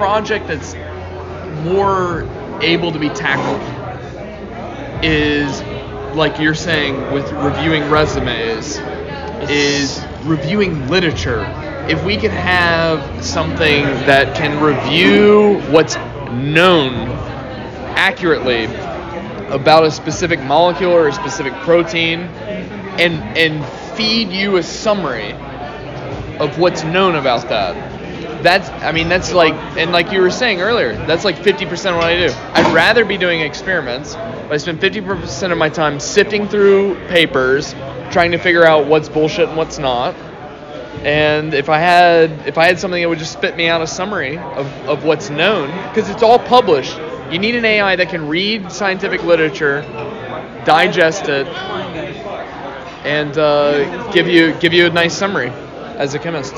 [0.00, 0.74] project that's
[1.62, 2.26] more
[2.62, 3.60] able to be tackled
[5.04, 5.60] is
[6.16, 8.78] like you're saying with reviewing resumes
[9.50, 11.44] is reviewing literature.
[11.86, 15.96] If we can have something that can review what's
[16.32, 17.10] known
[17.94, 18.64] accurately
[19.52, 23.66] about a specific molecule or a specific protein and and
[23.98, 25.32] feed you a summary
[26.38, 27.99] of what's known about that
[28.42, 31.96] that's i mean that's like and like you were saying earlier that's like 50% of
[31.96, 32.32] what i do.
[32.52, 37.74] I'd rather be doing experiments but i spend 50% of my time sifting through papers
[38.10, 40.14] trying to figure out what's bullshit and what's not.
[41.04, 43.86] And if i had if i had something that would just spit me out a
[43.86, 46.98] summary of, of what's known because it's all published.
[47.30, 49.82] You need an ai that can read scientific literature
[50.64, 51.46] digest it
[53.04, 55.48] and uh, give you give you a nice summary
[55.96, 56.54] as a chemist